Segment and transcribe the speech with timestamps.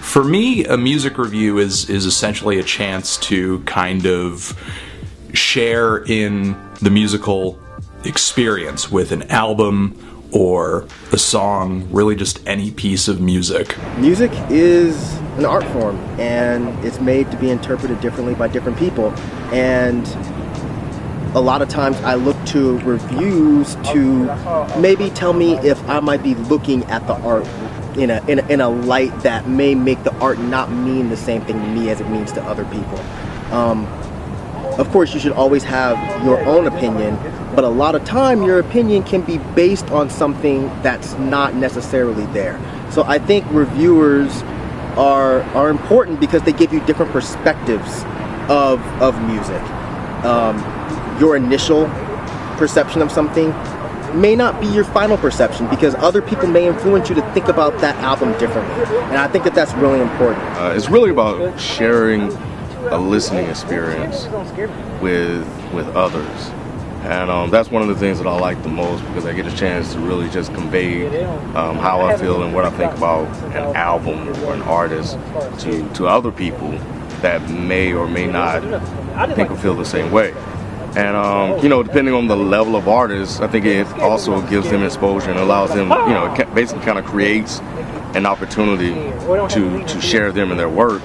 [0.00, 4.58] For me, a music review is is essentially a chance to kind of
[5.34, 7.60] share in the musical
[8.04, 9.96] experience with an album
[10.32, 13.76] or a song, really just any piece of music.
[13.98, 19.12] Music is an art form and it's made to be interpreted differently by different people
[19.52, 20.04] and
[21.36, 26.22] a lot of times I look to reviews to maybe tell me if I might
[26.22, 27.46] be looking at the art
[27.98, 31.16] in a, in a, in a light that may make the art not mean the
[31.16, 32.98] same thing to me as it means to other people.
[33.52, 33.84] Um,
[34.78, 37.16] of course, you should always have your own opinion,
[37.54, 42.24] but a lot of time your opinion can be based on something that's not necessarily
[42.26, 42.58] there.
[42.90, 44.42] So I think reviewers
[44.96, 48.04] are are important because they give you different perspectives
[48.48, 49.62] of of music.
[50.24, 50.75] Um,
[51.18, 51.86] your initial
[52.56, 53.50] perception of something
[54.14, 57.78] may not be your final perception because other people may influence you to think about
[57.80, 58.84] that album differently.
[59.06, 60.42] And I think that that's really important.
[60.56, 62.32] Uh, it's really about sharing
[62.90, 64.26] a listening experience
[65.02, 66.50] with with others.
[67.02, 69.46] And um, that's one of the things that I like the most because I get
[69.46, 73.28] a chance to really just convey um, how I feel and what I think about
[73.54, 75.16] an album or an artist
[75.60, 76.70] to, to other people
[77.22, 78.60] that may or may not
[79.36, 80.34] think or feel the same way.
[80.96, 84.70] And um, you know, depending on the level of artist, I think it also gives
[84.70, 87.60] them exposure and allows them, you know, it basically kind of creates
[88.14, 91.02] an opportunity to to share them and their work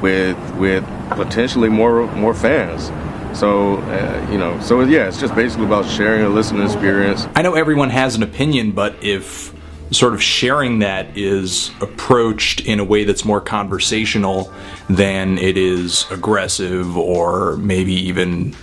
[0.00, 2.90] with with potentially more more fans.
[3.38, 7.26] So uh, you know, so yeah, it's just basically about sharing a listening experience.
[7.34, 9.52] I know everyone has an opinion, but if
[9.90, 14.52] sort of sharing that is approached in a way that's more conversational
[14.88, 18.54] than it is aggressive or maybe even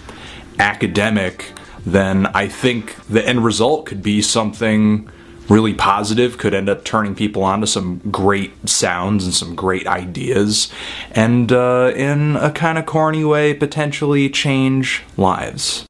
[0.59, 1.51] academic,
[1.85, 5.09] then I think the end result could be something
[5.49, 9.85] really positive, could end up turning people on to some great sounds and some great
[9.87, 10.71] ideas,
[11.11, 15.85] and uh, in a kind of corny way, potentially change lives.